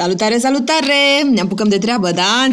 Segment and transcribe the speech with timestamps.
[0.00, 1.28] Salutare, salutare!
[1.30, 2.48] Ne apucăm de treabă, da?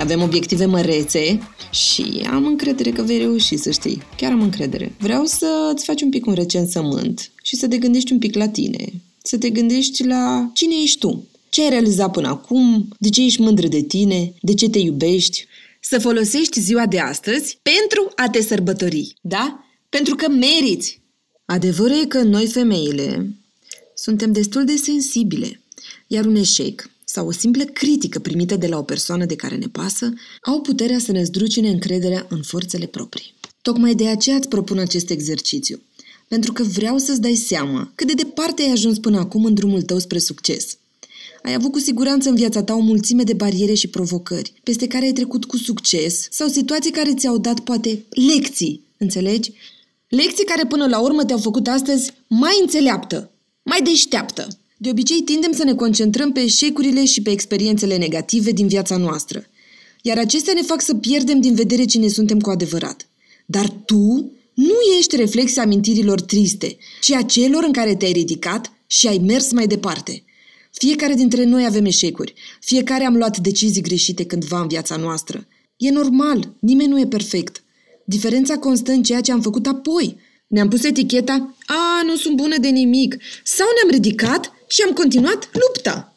[0.00, 4.02] Avem obiective mărețe și am încredere că vei reuși, să știi.
[4.16, 4.92] Chiar am încredere.
[4.98, 8.92] Vreau să-ți faci un pic un recensământ și să te gândești un pic la tine.
[9.22, 11.26] Să te gândești la cine ești tu.
[11.48, 12.88] Ce ai realizat până acum?
[12.98, 14.32] De ce ești mândră de tine?
[14.40, 15.46] De ce te iubești?
[15.84, 19.64] Să folosești ziua de astăzi pentru a te sărbători, da?
[19.88, 21.00] Pentru că meriți!
[21.44, 23.36] Adevărul e că noi, femeile,
[23.94, 25.60] suntem destul de sensibile,
[26.06, 29.66] iar un eșec sau o simplă critică primită de la o persoană de care ne
[29.66, 30.12] pasă
[30.42, 33.34] au puterea să ne zdrucine încrederea în forțele proprii.
[33.62, 35.82] Tocmai de aceea îți propun acest exercițiu,
[36.28, 39.82] pentru că vreau să-ți dai seama cât de departe ai ajuns până acum în drumul
[39.82, 40.78] tău spre succes.
[41.42, 45.04] Ai avut cu siguranță în viața ta o mulțime de bariere și provocări, peste care
[45.04, 49.52] ai trecut cu succes sau situații care ți-au dat poate lecții, înțelegi?
[50.08, 53.30] Lecții care până la urmă te-au făcut astăzi mai înțeleaptă,
[53.62, 54.48] mai deșteaptă.
[54.76, 59.44] De obicei tindem să ne concentrăm pe eșecurile și pe experiențele negative din viața noastră.
[60.02, 63.08] Iar acestea ne fac să pierdem din vedere cine suntem cu adevărat.
[63.46, 69.06] Dar tu nu ești reflexia amintirilor triste, ci a celor în care te-ai ridicat și
[69.06, 70.22] ai mers mai departe.
[70.84, 72.34] Fiecare dintre noi avem eșecuri.
[72.60, 75.46] Fiecare am luat decizii greșite cândva în viața noastră.
[75.76, 77.62] E normal, nimeni nu e perfect.
[78.04, 80.16] Diferența constă în ceea ce am făcut apoi.
[80.46, 85.50] Ne-am pus eticheta, a, nu sunt bună de nimic, sau ne-am ridicat și am continuat
[85.52, 86.14] lupta.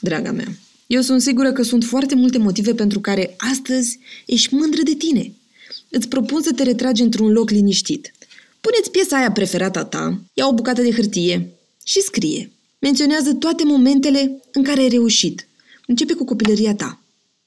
[0.00, 0.48] Draga mea,
[0.86, 5.32] eu sunt sigură că sunt foarte multe motive pentru care astăzi ești mândră de tine.
[5.90, 8.12] Îți propun să te retragi într-un loc liniștit.
[8.60, 11.48] Puneți piesa aia preferată a ta, ia o bucată de hârtie
[11.84, 12.50] și scrie.
[12.82, 15.48] Menționează toate momentele în care ai reușit.
[15.86, 17.00] Începe cu copilăria ta.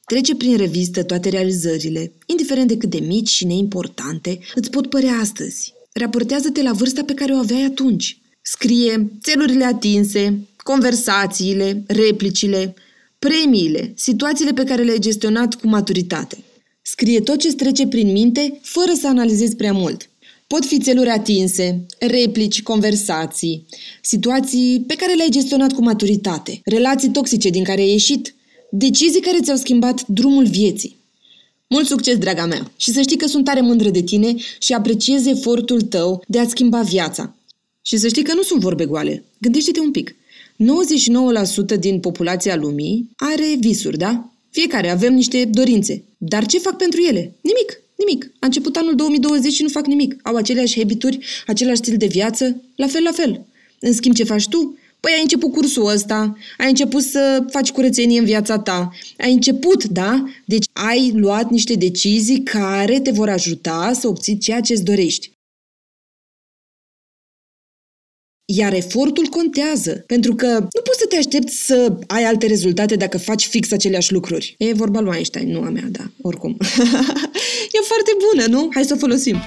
[0.06, 5.14] Trece prin revistă toate realizările, indiferent de cât de mici și neimportante îți pot părea
[5.14, 5.74] astăzi.
[5.92, 8.18] Raportează-te la vârsta pe care o aveai atunci.
[8.42, 12.74] Scrie țelurile atinse, conversațiile, replicile,
[13.20, 16.38] premiile, situațiile pe care le-ai gestionat cu maturitate.
[16.82, 20.10] Scrie tot ce trece prin minte, fără să analizezi prea mult.
[20.48, 23.66] Pot fi țeluri atinse, replici, conversații,
[24.02, 28.36] situații pe care le-ai gestionat cu maturitate, relații toxice din care ai ieșit,
[28.72, 30.96] decizii care ți-au schimbat drumul vieții.
[31.68, 32.72] Mult succes, draga mea!
[32.78, 36.50] Și să știi că sunt tare mândră de tine și apreciez efortul tău de a-ți
[36.50, 37.36] schimba viața.
[37.82, 39.24] Și să știi că nu sunt vorbe goale.
[39.38, 40.16] Gândește-te un pic.
[41.76, 44.30] 99% din populația lumii are visuri, da?
[44.50, 46.04] Fiecare avem niște dorințe.
[46.18, 47.36] Dar ce fac pentru ele?
[47.42, 47.82] Nimic.
[47.96, 48.32] Nimic.
[48.40, 50.16] A început anul 2020 și nu fac nimic.
[50.24, 53.46] Au aceleași habituri, același stil de viață, la fel, la fel.
[53.80, 54.78] În schimb, ce faci tu?
[55.00, 59.84] Păi ai început cursul ăsta, ai început să faci curățenie în viața ta, ai început,
[59.84, 60.24] da?
[60.46, 65.32] Deci ai luat niște decizii care te vor ajuta să obții ceea ce îți dorești.
[68.46, 73.18] Iar efortul contează, pentru că nu poți să te aștepți să ai alte rezultate dacă
[73.18, 74.56] faci fix aceleași lucruri.
[74.58, 76.58] E vorba lui Einstein, nu a mea, da, oricum.
[77.86, 78.70] e foarte bună, nu?
[78.74, 79.38] Hai să o folosim.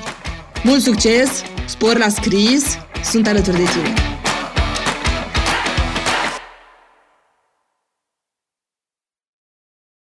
[0.64, 2.64] Mult succes, spor la scris,
[3.04, 4.07] sunt alături de tine.